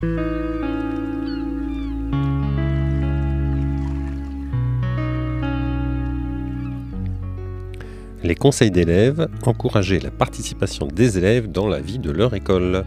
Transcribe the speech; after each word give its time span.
Les 0.00 0.06
conseils 8.38 8.70
d'élèves, 8.70 9.26
encourager 9.44 9.98
la 9.98 10.12
participation 10.12 10.86
des 10.86 11.18
élèves 11.18 11.50
dans 11.50 11.66
la 11.66 11.80
vie 11.80 11.98
de 11.98 12.12
leur 12.12 12.32
école. 12.34 12.84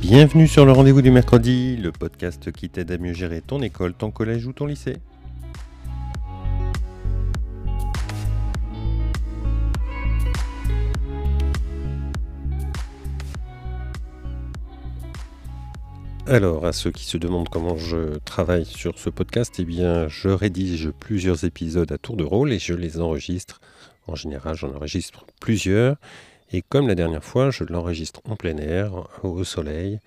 Bienvenue 0.00 0.48
sur 0.48 0.64
le 0.64 0.72
rendez-vous 0.72 1.02
du 1.02 1.10
mercredi, 1.10 1.76
le 1.76 1.92
podcast 1.92 2.50
qui 2.52 2.70
t'aide 2.70 2.90
à 2.90 2.96
mieux 2.96 3.12
gérer 3.12 3.42
ton 3.42 3.60
école, 3.60 3.92
ton 3.92 4.10
collège 4.10 4.46
ou 4.46 4.54
ton 4.54 4.64
lycée. 4.64 4.96
Alors, 16.30 16.64
à 16.64 16.72
ceux 16.72 16.92
qui 16.92 17.06
se 17.06 17.16
demandent 17.16 17.48
comment 17.48 17.76
je 17.76 18.16
travaille 18.18 18.64
sur 18.64 19.00
ce 19.00 19.10
podcast, 19.10 19.52
eh 19.58 19.64
bien, 19.64 20.06
je 20.06 20.28
rédige 20.28 20.90
plusieurs 20.90 21.42
épisodes 21.42 21.90
à 21.90 21.98
tour 21.98 22.16
de 22.16 22.22
rôle 22.22 22.52
et 22.52 22.60
je 22.60 22.72
les 22.72 23.00
enregistre. 23.00 23.60
En 24.06 24.14
général, 24.14 24.54
j'en 24.54 24.72
enregistre 24.72 25.26
plusieurs. 25.40 25.96
Et 26.52 26.62
comme 26.62 26.86
la 26.86 26.94
dernière 26.94 27.24
fois, 27.24 27.50
je 27.50 27.64
l'enregistre 27.64 28.20
en 28.28 28.36
plein 28.36 28.58
air, 28.58 29.08
au 29.24 29.42
soleil 29.42 29.98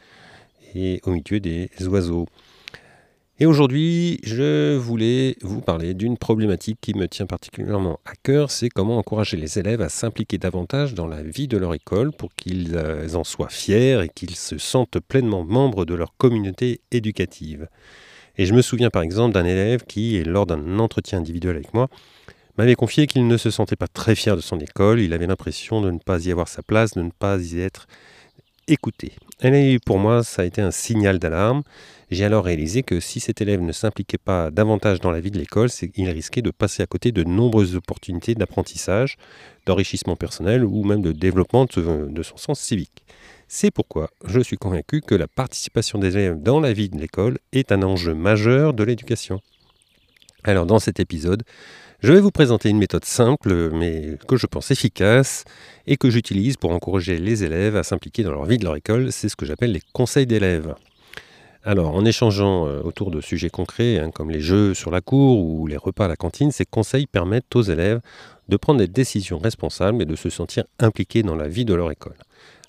et 0.74 1.02
au 1.04 1.12
milieu 1.12 1.42
des 1.42 1.70
oiseaux. 1.88 2.30
Et 3.40 3.48
aujourd'hui, 3.48 4.20
je 4.24 4.76
voulais 4.78 5.38
vous 5.42 5.60
parler 5.60 5.96
d'une 5.96 6.20
problématique 6.20 6.78
qui 6.80 6.94
me 6.94 7.08
tient 7.08 7.26
particulièrement 7.26 8.00
à 8.06 8.14
cœur, 8.22 8.52
c'est 8.52 8.70
comment 8.70 9.00
encourager 9.00 9.38
les 9.38 9.58
élèves 9.58 9.82
à 9.82 9.90
s'impliquer 9.90 10.38
davantage 10.38 10.94
dans 10.94 11.08
la 11.08 11.24
vie 11.24 11.48
de 11.48 11.58
leur 11.58 11.74
école 11.74 12.12
pour 12.12 12.36
qu'ils 12.36 12.76
euh, 12.76 13.16
en 13.16 13.24
soient 13.24 13.50
fiers 13.50 14.04
et 14.04 14.10
qu'ils 14.10 14.36
se 14.36 14.60
sentent 14.60 15.00
pleinement 15.00 15.44
membres 15.44 15.84
de 15.84 15.96
leur 15.96 16.16
communauté 16.16 16.82
éducative. 16.92 17.70
Et 18.38 18.46
je 18.46 18.54
me 18.54 18.62
souviens 18.62 18.92
par 18.92 19.02
exemple 19.02 19.34
d'un 19.34 19.46
élève 19.46 19.84
qui, 19.84 20.24
lors 20.24 20.46
d'un 20.46 20.78
entretien 20.78 21.18
individuel 21.18 21.56
avec 21.56 21.74
moi, 21.74 21.88
m'avait 22.60 22.76
confié 22.76 23.08
qu'il 23.08 23.28
ne 23.28 23.38
se 23.38 23.50
sentait 23.50 23.76
pas 23.76 23.88
très 23.88 24.14
fier 24.14 24.36
de 24.36 24.42
son 24.42 24.60
école, 24.60 25.00
il 25.00 25.12
avait 25.12 25.26
l'impression 25.26 25.82
de 25.82 25.90
ne 25.90 25.98
pas 25.98 26.24
y 26.24 26.32
avoir 26.32 26.48
sa 26.48 26.62
place, 26.62 26.94
de 26.94 27.02
ne 27.02 27.10
pas 27.10 27.40
y 27.40 27.60
être 27.60 27.88
écouté. 28.68 29.14
Et 29.42 29.80
pour 29.86 30.00
moi, 30.00 30.24
ça 30.24 30.44
a 30.44 30.46
été 30.46 30.62
un 30.62 30.72
signal 30.72 31.20
d'alarme. 31.20 31.64
J'ai 32.12 32.26
alors 32.26 32.46
réalisé 32.46 32.84
que 32.84 33.00
si 33.00 33.20
cet 33.20 33.42
élève 33.42 33.62
ne 33.62 33.72
s'impliquait 33.72 34.18
pas 34.18 34.52
davantage 34.52 35.00
dans 35.00 35.12
la 35.12 35.20
vie 35.20 35.32
de 35.32 35.40
l'école, 35.40 35.70
il 35.96 36.10
risquait 36.10 36.42
de 36.42 36.52
passer 36.52 36.84
à 36.84 36.86
côté 36.86 37.12
de 37.12 37.24
nombreuses 37.24 37.76
opportunités 37.76 38.36
d'apprentissage, 38.36 39.18
d'enrichissement 39.66 40.16
personnel 40.16 40.64
ou 40.64 40.84
même 40.84 41.02
de 41.02 41.12
développement 41.12 41.66
de 41.66 42.24
son 42.24 42.38
sens 42.38 42.60
civique. 42.60 43.04
C'est 43.48 43.72
pourquoi 43.72 44.10
je 44.26 44.40
suis 44.40 44.58
convaincu 44.58 45.02
que 45.02 45.16
la 45.16 45.28
participation 45.28 46.00
des 46.00 46.18
élèves 46.18 46.42
dans 46.42 46.60
la 46.60 46.74
vie 46.74 46.90
de 46.90 46.98
l'école 46.98 47.38
est 47.52 47.72
un 47.72 47.84
enjeu 47.84 48.14
majeur 48.14 48.74
de 48.74 48.84
l'éducation. 48.84 49.42
Alors 50.44 50.66
dans 50.66 50.80
cet 50.80 51.00
épisode, 51.00 51.44
je 52.04 52.12
vais 52.12 52.20
vous 52.20 52.32
présenter 52.32 52.68
une 52.68 52.80
méthode 52.80 53.06
simple, 53.06 53.72
mais 53.72 54.18
que 54.28 54.36
je 54.36 54.46
pense 54.46 54.72
efficace, 54.72 55.46
et 55.88 55.96
que 55.96 56.10
j'utilise 56.10 56.58
pour 56.58 56.72
encourager 56.72 57.18
les 57.18 57.46
élèves 57.46 57.78
à 57.78 57.84
s'impliquer 57.84 58.24
dans 58.24 58.32
leur 58.32 58.44
vie 58.44 58.58
de 58.58 58.66
leur 58.66 58.76
école. 58.76 59.14
C'est 59.14 59.30
ce 59.30 59.38
que 59.38 59.46
j'appelle 59.46 59.72
les 59.72 59.82
conseils 59.94 60.28
d'élèves. 60.28 60.76
Alors, 61.64 61.96
en 61.96 62.04
échangeant 62.04 62.68
euh, 62.68 62.82
autour 62.82 63.10
de 63.10 63.22
sujets 63.22 63.50
concrets, 63.50 64.00
hein, 64.00 64.12
comme 64.12 64.30
les 64.30 64.42
jeux 64.42 64.74
sur 64.74 64.92
la 64.92 65.00
cour 65.00 65.46
ou 65.46 65.66
les 65.66 65.78
repas 65.78 66.06
à 66.06 66.08
la 66.10 66.18
cantine, 66.18 66.52
ces 66.52 66.66
conseils 66.66 67.08
permettent 67.08 67.56
aux 67.56 67.62
élèves 67.62 68.02
de 68.50 68.58
prendre 68.58 68.80
des 68.80 68.90
décisions 68.90 69.38
responsables 69.38 70.02
et 70.02 70.06
de 70.06 70.18
se 70.18 70.30
sentir 70.30 70.66
impliqués 70.80 71.24
dans 71.24 71.36
la 71.36 71.48
vie 71.48 71.64
de 71.64 71.74
leur 71.74 71.90
école. 71.90 72.18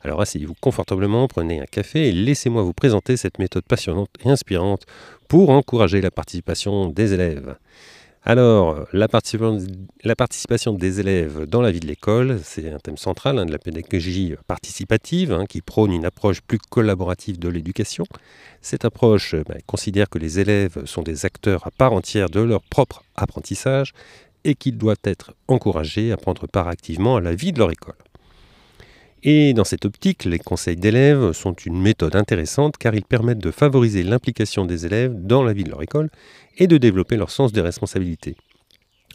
Alors 0.02 0.20
asseyez-vous 0.20 0.54
confortablement, 0.60 1.26
prenez 1.26 1.60
un 1.60 1.66
café 1.66 2.08
et 2.08 2.12
laissez-moi 2.12 2.62
vous 2.62 2.74
présenter 2.74 3.16
cette 3.16 3.40
méthode 3.40 3.64
passionnante 3.64 4.10
et 4.24 4.28
inspirante 4.28 4.82
pour 5.26 5.50
encourager 5.50 6.00
la 6.00 6.12
participation 6.12 6.88
des 6.88 7.14
élèves. 7.14 7.56
Alors, 8.26 8.86
la 8.94 9.06
participation, 9.06 10.72
des 10.72 10.98
élèves 11.00 11.44
dans 11.44 11.60
la 11.60 11.70
vie 11.70 11.80
de 11.80 11.86
l'école, 11.86 12.40
c'est 12.42 12.72
un 12.72 12.78
thème 12.78 12.96
central 12.96 13.38
hein, 13.38 13.44
de 13.44 13.52
la 13.52 13.58
pédagogie 13.58 14.34
participative 14.46 15.30
hein, 15.30 15.44
qui 15.44 15.60
prône 15.60 15.92
une 15.92 16.06
approche 16.06 16.40
plus 16.40 16.58
collaborative 16.58 17.38
de 17.38 17.50
l'éducation. 17.50 18.06
Cette 18.62 18.86
approche 18.86 19.34
ben, 19.34 19.58
considère 19.66 20.08
que 20.08 20.18
les 20.18 20.40
élèves 20.40 20.86
sont 20.86 21.02
des 21.02 21.26
acteurs 21.26 21.66
à 21.66 21.70
part 21.70 21.92
entière 21.92 22.30
de 22.30 22.40
leur 22.40 22.62
propre 22.62 23.04
apprentissage 23.14 23.92
et 24.44 24.54
qu'ils 24.54 24.78
doivent 24.78 24.96
être 25.04 25.34
encouragés 25.46 26.10
à 26.10 26.16
prendre 26.16 26.46
part 26.46 26.68
activement 26.68 27.16
à 27.16 27.20
la 27.20 27.34
vie 27.34 27.52
de 27.52 27.58
leur 27.58 27.72
école. 27.72 27.94
Et 29.26 29.54
dans 29.54 29.64
cette 29.64 29.86
optique, 29.86 30.26
les 30.26 30.38
conseils 30.38 30.76
d'élèves 30.76 31.32
sont 31.32 31.54
une 31.54 31.80
méthode 31.80 32.14
intéressante 32.14 32.76
car 32.76 32.94
ils 32.94 33.04
permettent 33.04 33.38
de 33.38 33.50
favoriser 33.50 34.02
l'implication 34.02 34.66
des 34.66 34.84
élèves 34.84 35.14
dans 35.16 35.42
la 35.42 35.54
vie 35.54 35.64
de 35.64 35.70
leur 35.70 35.82
école 35.82 36.10
et 36.58 36.66
de 36.66 36.76
développer 36.76 37.16
leur 37.16 37.30
sens 37.30 37.50
des 37.50 37.62
responsabilités. 37.62 38.36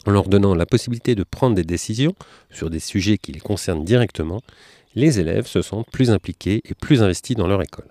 En 0.07 0.11
leur 0.11 0.27
donnant 0.27 0.55
la 0.55 0.65
possibilité 0.65 1.13
de 1.13 1.23
prendre 1.23 1.55
des 1.55 1.63
décisions 1.63 2.15
sur 2.49 2.71
des 2.71 2.79
sujets 2.79 3.19
qui 3.19 3.33
les 3.33 3.39
concernent 3.39 3.85
directement, 3.85 4.41
les 4.95 5.19
élèves 5.19 5.45
se 5.45 5.61
sentent 5.61 5.91
plus 5.91 6.09
impliqués 6.09 6.63
et 6.65 6.73
plus 6.73 7.03
investis 7.03 7.35
dans 7.35 7.47
leur 7.47 7.61
école. 7.61 7.87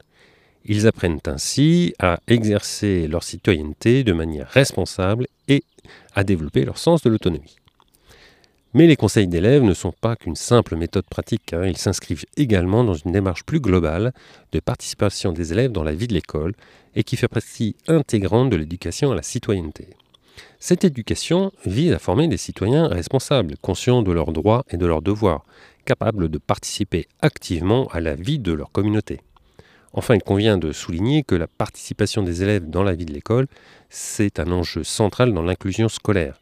Ils 0.65 0.89
apprennent 0.89 1.21
ainsi 1.27 1.95
à 2.01 2.19
exercer 2.27 3.07
leur 3.07 3.23
citoyenneté 3.23 4.03
de 4.03 4.13
manière 4.13 4.49
responsable 4.49 5.29
et 5.47 5.63
à 6.17 6.25
développer 6.25 6.65
leur 6.65 6.79
sens 6.79 7.03
de 7.03 7.11
l'autonomie. 7.11 7.57
Mais 8.75 8.87
les 8.87 8.97
conseils 8.97 9.29
d'élèves 9.29 9.63
ne 9.63 9.73
sont 9.73 9.95
pas 9.99 10.15
qu'une 10.15 10.37
simple 10.37 10.77
méthode 10.77 11.07
pratique, 11.09 11.55
hein. 11.55 11.65
ils 11.65 11.79
s'inscrivent 11.79 12.27
également 12.37 12.85
dans 12.85 12.93
une 12.93 13.13
démarche 13.13 13.43
plus 13.45 13.61
globale 13.61 14.13
de 14.53 14.61
participation 14.61 15.33
des 15.33 15.55
élèves 15.55 15.73
dans 15.73 15.83
la 15.83 15.95
vie 15.95 16.07
de 16.07 16.13
l'école 16.13 16.53
et 16.95 17.03
qui 17.03 17.17
fait 17.17 17.29
partie 17.29 17.77
intégrante 17.87 18.51
de 18.51 18.57
l'éducation 18.57 19.11
à 19.11 19.15
la 19.15 19.23
citoyenneté. 19.23 19.89
Cette 20.61 20.85
éducation 20.85 21.51
vise 21.65 21.93
à 21.93 21.99
former 21.99 22.29
des 22.29 22.37
citoyens 22.37 22.89
responsables, 22.89 23.57
conscients 23.57 24.03
de 24.03 24.13
leurs 24.13 24.33
droits 24.33 24.67
et 24.71 24.77
de 24.77 24.85
leurs 24.85 25.03
devoirs, 25.03 25.45
capables 25.87 26.29
de 26.29 26.39
participer 26.39 27.09
activement 27.23 27.87
à 27.89 28.01
la 28.01 28.17
vie 28.17 28.39
de 28.39 28.53
leur 28.53 28.71
communauté. 28.71 29.21
Enfin, 29.95 30.15
il 30.15 30.23
convient 30.23 30.59
de 30.59 30.73
souligner 30.73 31.23
que 31.23 31.35
la 31.35 31.47
participation 31.47 32.23
des 32.23 32.43
élèves 32.43 32.69
dans 32.69 32.83
la 32.83 32.95
vie 32.95 33.07
de 33.07 33.15
l'école, 33.15 33.47
c'est 33.89 34.39
un 34.39 34.53
enjeu 34.53 34.85
central 34.85 35.33
dans 35.33 35.43
l'inclusion 35.43 35.89
scolaire 35.89 36.39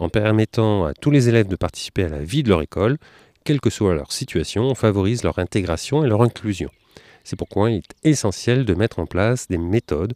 en 0.00 0.08
permettant 0.08 0.84
à 0.84 0.94
tous 0.94 1.10
les 1.10 1.28
élèves 1.28 1.48
de 1.48 1.56
participer 1.56 2.04
à 2.04 2.08
la 2.08 2.18
vie 2.18 2.42
de 2.42 2.48
leur 2.48 2.62
école, 2.62 2.98
quelle 3.44 3.60
que 3.60 3.70
soit 3.70 3.94
leur 3.94 4.12
situation, 4.12 4.64
on 4.64 4.74
favorise 4.74 5.22
leur 5.22 5.38
intégration 5.38 6.04
et 6.04 6.08
leur 6.08 6.22
inclusion. 6.22 6.70
C'est 7.24 7.36
pourquoi 7.36 7.70
il 7.70 7.78
est 7.78 7.94
essentiel 8.08 8.64
de 8.64 8.74
mettre 8.74 8.98
en 8.98 9.06
place 9.06 9.48
des 9.48 9.58
méthodes 9.58 10.14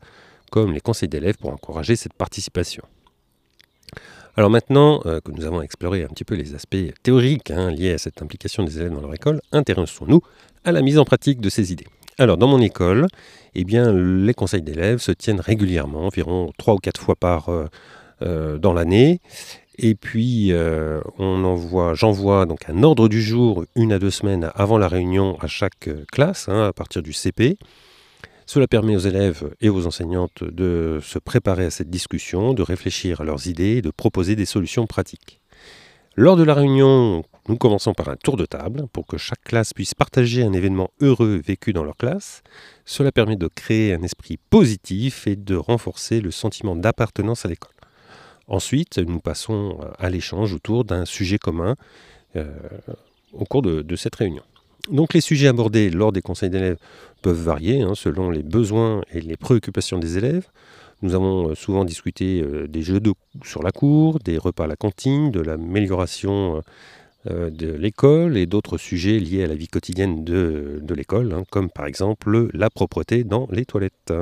comme 0.51 0.73
les 0.73 0.81
conseils 0.81 1.09
d'élèves 1.09 1.37
pour 1.37 1.51
encourager 1.51 1.97
cette 1.97 2.15
participation. 2.15 2.85
Alors 4.37 4.51
maintenant 4.51 5.01
euh, 5.07 5.21
que 5.21 5.31
nous 5.31 5.45
avons 5.45 5.63
exploré 5.63 6.03
un 6.03 6.09
petit 6.09 6.25
peu 6.25 6.35
les 6.35 6.55
aspects 6.55 6.77
théoriques 7.03 7.51
hein, 7.51 7.71
liés 7.71 7.93
à 7.93 7.99
cette 7.99 8.21
implication 8.21 8.65
des 8.65 8.79
élèves 8.79 8.93
dans 8.93 9.01
leur 9.01 9.15
école, 9.15 9.41
intéressons-nous 9.53 10.23
à 10.65 10.73
la 10.73 10.83
mise 10.83 10.99
en 10.99 11.05
pratique 11.05 11.41
de 11.41 11.49
ces 11.49 11.73
idées. 11.73 11.87
Alors 12.19 12.37
dans 12.37 12.49
mon 12.49 12.61
école, 12.61 13.07
eh 13.55 13.65
bien, 13.65 13.93
les 13.93 14.35
conseils 14.35 14.63
d'élèves 14.63 14.99
se 14.99 15.13
tiennent 15.13 15.41
régulièrement, 15.41 16.07
environ 16.07 16.53
3 16.59 16.75
ou 16.75 16.79
4 16.79 17.01
fois 17.01 17.17
par 17.17 17.49
euh, 17.49 17.67
euh, 18.23 18.59
dans 18.59 18.73
l'année. 18.73 19.21
Et 19.77 19.95
puis, 19.95 20.53
euh, 20.53 21.01
on 21.19 21.45
envoie, 21.45 21.95
j'envoie 21.95 22.47
donc 22.47 22.69
un 22.69 22.83
ordre 22.83 23.09
du 23.09 23.21
jour 23.21 23.65
une 23.75 23.93
à 23.93 23.99
deux 23.99 24.11
semaines 24.11 24.51
avant 24.55 24.79
la 24.79 24.89
réunion 24.89 25.37
à 25.41 25.49
chaque 25.49 25.89
euh, 25.89 26.05
classe, 26.13 26.49
hein, 26.49 26.69
à 26.69 26.73
partir 26.73 27.03
du 27.03 27.13
CP. 27.13 27.59
Cela 28.47 28.69
permet 28.69 28.95
aux 28.95 29.01
élèves 29.01 29.51
et 29.61 29.71
aux 29.71 29.87
enseignantes 29.87 30.45
de 30.45 31.01
se 31.03 31.19
préparer 31.19 31.65
à 31.65 31.71
cette 31.71 31.91
discussion, 31.91 32.55
de 32.55 32.63
réfléchir 32.63 33.23
à 33.23 33.25
leurs 33.25 33.47
idées 33.49 33.83
de 33.83 33.91
proposer 33.91 34.37
des 34.37 34.45
solutions 34.45 34.87
pratiques. 34.87 35.41
Lors 36.17 36.37
de 36.37 36.45
la 36.45 36.55
réunion, 36.55 37.25
nous 37.49 37.57
commençons 37.57 37.93
par 37.93 38.09
un 38.09 38.17
tour 38.17 38.37
de 38.37 38.47
table 38.47 38.87
pour 38.93 39.07
que 39.07 39.17
chaque 39.17 39.43
classe 39.43 39.73
puisse 39.73 39.95
partager 39.95 40.45
un 40.45 40.53
événement 40.53 40.91
heureux 41.01 41.41
vécu 41.45 41.73
dans 41.73 41.83
leur 41.83 41.97
classe. 41.97 42.43
Cela 42.85 43.11
permet 43.11 43.35
de 43.35 43.49
créer 43.49 43.95
un 43.95 44.03
esprit 44.03 44.39
positif 44.51 45.27
et 45.27 45.35
de 45.35 45.57
renforcer 45.57 46.21
le 46.21 46.31
sentiment 46.31 46.77
d'appartenance 46.77 47.45
à 47.45 47.49
l'école. 47.49 47.74
Ensuite, 48.49 48.99
nous 48.99 49.21
passons 49.21 49.79
à 49.99 50.11
l'échange 50.11 50.53
autour 50.53 50.85
d'un 50.85 51.05
sujet 51.05 51.39
commun 51.39 51.77
euh, 52.37 52.47
au 53.33 53.45
cours 53.45 53.63
de, 53.63 53.97
cette 53.97 54.15
réunion. 54.15 54.43
Donc 54.91 55.15
les 55.15 55.21
sujets 55.21 55.49
abordés 55.49 55.91
lors 55.91 56.13
des 56.13 56.21
conseils 56.21 56.51
d'élèves 56.51 56.77
peuvent 57.23 57.41
varier 57.41 57.81
hein, 57.81 57.95
selon 57.95 58.31
les 58.31 58.43
besoins 58.43 59.03
et 59.13 59.21
les 59.21 59.37
préoccupations 59.37 59.99
des 59.99 60.19
élèves. 60.19 60.47
Nous 61.03 61.15
avons 61.15 61.51
euh, 61.51 61.55
souvent 61.55 61.85
discuté 61.85 62.43
euh, 62.43 62.69
des 62.69 62.83
jeux 62.83 63.01
de, 63.01 63.13
sur 63.45 63.63
la 63.63 63.73
cour, 63.73 64.19
des 64.19 64.37
repas 64.37 64.65
à 64.65 64.67
la 64.69 64.77
cantine, 64.77 65.31
de 65.31 65.41
l'amélioration 65.41 66.63
de 67.27 67.73
l'école 67.73 68.37
et 68.37 68.45
d'autres 68.45 68.77
sujets 68.77 69.19
liés 69.19 69.45
à 69.45 69.47
la 69.47 69.55
vie 69.55 69.69
quotidienne 69.69 70.25
de, 70.25 70.83
l'école, 70.95 71.33
hein, 71.33 71.45
comme 71.51 71.71
par 71.71 71.87
exemple 71.87 72.51
la 72.53 72.69
propreté 72.69 73.25
dans 73.25 73.49
les 73.51 73.65
toilettes. 73.65 74.13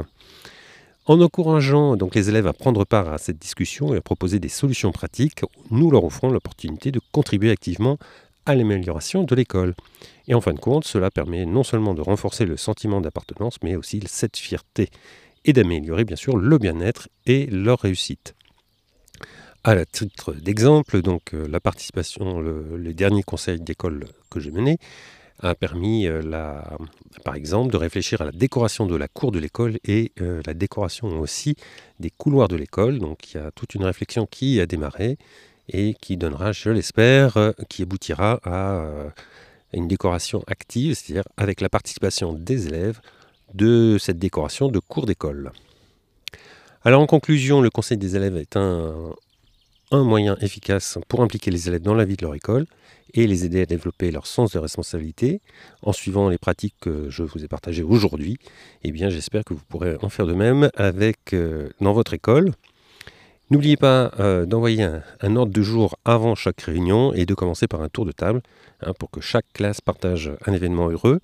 En 1.04 1.20
encourageant 1.20 1.96
donc 1.96 2.14
les 2.14 2.28
élèves 2.28 2.46
à 2.46 2.52
prendre 2.52 2.84
part 2.84 3.12
à 3.12 3.18
cette 3.18 3.38
discussion 3.38 3.92
et 3.92 3.96
à 3.96 4.00
proposer 4.00 4.38
des 4.38 4.48
solutions 4.48 4.92
pratiques, 4.92 5.40
nous 5.70 5.90
leur 5.90 6.04
offrons 6.04 6.30
l'opportunité 6.30 6.92
de 6.92 7.00
contribuer 7.10 7.50
activement 7.50 7.98
à 8.46 8.54
l'amélioration 8.54 9.24
de 9.24 9.34
l'école. 9.34 9.74
Et 10.28 10.34
en 10.34 10.40
fin 10.40 10.52
de 10.52 10.60
compte, 10.60 10.84
cela 10.84 11.10
permet 11.10 11.44
non 11.44 11.64
seulement 11.64 11.94
de 11.94 12.02
renforcer 12.02 12.44
le 12.44 12.56
sentiment 12.56 13.00
d'appartenance, 13.00 13.56
mais 13.64 13.74
aussi 13.74 14.00
cette 14.06 14.36
fierté, 14.36 14.90
et 15.44 15.52
d'améliorer 15.52 16.04
bien 16.04 16.16
sûr 16.16 16.36
le 16.36 16.56
bien-être 16.58 17.08
et 17.26 17.46
leur 17.46 17.80
réussite. 17.80 18.36
À 19.64 19.84
titre 19.84 20.32
d'exemple, 20.32 21.02
donc 21.02 21.34
euh, 21.34 21.46
la 21.48 21.60
participation, 21.60 22.40
les 22.76 22.94
derniers 22.94 23.22
conseils 23.22 23.60
d'école 23.60 24.06
que 24.30 24.40
j'ai 24.40 24.50
menés, 24.50 24.78
a 25.42 25.54
permis, 25.54 26.06
euh, 26.06 26.22
par 27.24 27.34
exemple, 27.34 27.72
de 27.72 27.76
réfléchir 27.76 28.20
à 28.20 28.24
la 28.24 28.32
décoration 28.32 28.86
de 28.86 28.96
la 28.96 29.08
cour 29.08 29.32
de 29.32 29.38
l'école 29.38 29.78
et 29.84 30.12
euh, 30.20 30.40
la 30.46 30.54
décoration 30.54 31.08
aussi 31.20 31.56
des 32.00 32.10
couloirs 32.10 32.48
de 32.48 32.56
l'école. 32.56 32.98
Donc 32.98 33.32
il 33.32 33.36
y 33.38 33.40
a 33.40 33.50
toute 33.50 33.74
une 33.74 33.84
réflexion 33.84 34.26
qui 34.26 34.60
a 34.60 34.66
démarré 34.66 35.18
et 35.68 35.94
qui 36.00 36.16
donnera, 36.16 36.52
je 36.52 36.70
l'espère, 36.70 37.36
euh, 37.36 37.52
qui 37.68 37.82
aboutira 37.82 38.40
à 38.44 38.84
une 39.72 39.88
décoration 39.88 40.44
active, 40.46 40.94
c'est-à-dire 40.94 41.24
avec 41.36 41.60
la 41.60 41.68
participation 41.68 42.32
des 42.32 42.68
élèves 42.68 43.00
de 43.54 43.96
cette 43.98 44.18
décoration 44.18 44.68
de 44.68 44.78
cours 44.78 45.06
d'école. 45.06 45.50
Alors 46.84 47.00
en 47.00 47.06
conclusion, 47.06 47.60
le 47.60 47.70
conseil 47.70 47.96
des 47.96 48.16
élèves 48.16 48.36
est 48.36 48.56
un, 48.56 49.14
un 49.92 50.04
moyen 50.04 50.36
efficace 50.40 50.98
pour 51.06 51.22
impliquer 51.22 51.50
les 51.50 51.68
élèves 51.68 51.82
dans 51.82 51.94
la 51.94 52.04
vie 52.04 52.16
de 52.16 52.22
leur 52.22 52.34
école 52.34 52.66
et 53.14 53.26
les 53.26 53.44
aider 53.44 53.60
à 53.60 53.66
développer 53.66 54.10
leur 54.10 54.26
sens 54.26 54.52
de 54.52 54.58
responsabilité 54.58 55.42
en 55.82 55.92
suivant 55.92 56.30
les 56.30 56.38
pratiques 56.38 56.74
que 56.80 57.10
je 57.10 57.22
vous 57.22 57.44
ai 57.44 57.48
partagées 57.48 57.82
aujourd'hui. 57.82 58.38
Eh 58.84 58.90
bien, 58.90 59.10
j'espère 59.10 59.44
que 59.44 59.52
vous 59.52 59.62
pourrez 59.68 59.96
en 60.00 60.08
faire 60.08 60.26
de 60.26 60.32
même 60.32 60.70
avec 60.76 61.34
euh, 61.34 61.68
dans 61.80 61.92
votre 61.92 62.14
école. 62.14 62.52
N'oubliez 63.50 63.76
pas 63.76 64.12
euh, 64.18 64.46
d'envoyer 64.46 64.82
un, 65.20 65.36
ordre 65.36 65.52
de 65.52 65.62
jour 65.62 65.98
avant 66.06 66.34
chaque 66.34 66.62
réunion 66.62 67.12
et 67.12 67.26
de 67.26 67.34
commencer 67.34 67.68
par 67.68 67.82
un 67.82 67.90
tour 67.90 68.06
de 68.06 68.12
table 68.12 68.40
hein, 68.80 68.94
pour 68.98 69.10
que 69.10 69.20
chaque 69.20 69.46
classe 69.52 69.82
partage 69.82 70.32
un 70.46 70.54
événement 70.54 70.88
heureux 70.88 71.20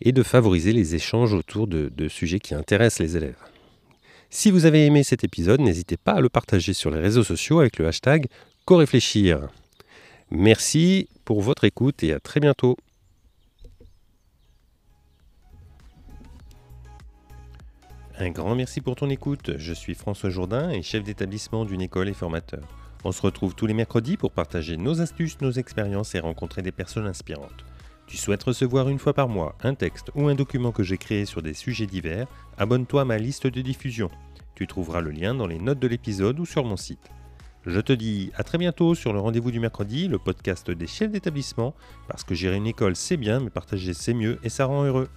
et 0.00 0.12
de 0.12 0.22
favoriser 0.22 0.72
les 0.72 0.94
échanges 0.94 1.34
autour 1.34 1.66
de, 1.66 1.90
de 1.94 2.08
sujets 2.08 2.38
qui 2.38 2.54
intéressent 2.54 3.00
les 3.00 3.16
élèves. 3.16 3.55
Si 4.30 4.50
vous 4.50 4.66
avez 4.66 4.86
aimé 4.86 5.02
cet 5.02 5.24
épisode, 5.24 5.60
n'hésitez 5.60 5.96
pas 5.96 6.14
à 6.14 6.20
le 6.20 6.28
partager 6.28 6.72
sur 6.72 6.90
les 6.90 7.00
réseaux 7.00 7.24
sociaux 7.24 7.60
avec 7.60 7.78
le 7.78 7.86
hashtag 7.86 8.26
CoRéfléchir. 8.64 9.48
Merci 10.30 11.08
pour 11.24 11.40
votre 11.40 11.64
écoute 11.64 12.02
et 12.02 12.12
à 12.12 12.20
très 12.20 12.40
bientôt. 12.40 12.76
Un 18.18 18.30
grand 18.30 18.54
merci 18.54 18.80
pour 18.80 18.96
ton 18.96 19.10
écoute. 19.10 19.52
Je 19.58 19.72
suis 19.72 19.94
François 19.94 20.30
Jourdain 20.30 20.70
et 20.70 20.82
chef 20.82 21.04
d'établissement 21.04 21.64
d'une 21.64 21.82
école 21.82 22.08
et 22.08 22.14
formateur. 22.14 22.66
On 23.04 23.12
se 23.12 23.22
retrouve 23.22 23.54
tous 23.54 23.66
les 23.66 23.74
mercredis 23.74 24.16
pour 24.16 24.32
partager 24.32 24.76
nos 24.76 25.00
astuces, 25.00 25.40
nos 25.40 25.52
expériences 25.52 26.14
et 26.14 26.18
rencontrer 26.18 26.62
des 26.62 26.72
personnes 26.72 27.06
inspirantes. 27.06 27.64
Tu 28.06 28.16
souhaites 28.16 28.44
recevoir 28.44 28.88
une 28.88 29.00
fois 29.00 29.14
par 29.14 29.28
mois 29.28 29.56
un 29.62 29.74
texte 29.74 30.12
ou 30.14 30.28
un 30.28 30.34
document 30.34 30.70
que 30.70 30.84
j'ai 30.84 30.96
créé 30.96 31.24
sur 31.24 31.42
des 31.42 31.54
sujets 31.54 31.86
divers 31.86 32.28
Abonne-toi 32.56 33.02
à 33.02 33.04
ma 33.04 33.18
liste 33.18 33.48
de 33.48 33.60
diffusion. 33.60 34.10
Tu 34.54 34.66
trouveras 34.66 35.00
le 35.00 35.10
lien 35.10 35.34
dans 35.34 35.46
les 35.46 35.58
notes 35.58 35.80
de 35.80 35.88
l'épisode 35.88 36.38
ou 36.38 36.46
sur 36.46 36.64
mon 36.64 36.76
site. 36.76 37.10
Je 37.66 37.80
te 37.80 37.92
dis 37.92 38.30
à 38.36 38.44
très 38.44 38.58
bientôt 38.58 38.94
sur 38.94 39.12
le 39.12 39.18
rendez-vous 39.18 39.50
du 39.50 39.58
mercredi, 39.58 40.06
le 40.06 40.18
podcast 40.18 40.70
des 40.70 40.86
chefs 40.86 41.10
d'établissement, 41.10 41.74
parce 42.06 42.22
que 42.22 42.36
gérer 42.36 42.56
une 42.56 42.68
école 42.68 42.94
c'est 42.94 43.16
bien, 43.16 43.40
mais 43.40 43.50
partager 43.50 43.92
c'est 43.92 44.14
mieux 44.14 44.38
et 44.44 44.50
ça 44.50 44.66
rend 44.66 44.84
heureux. 44.84 45.08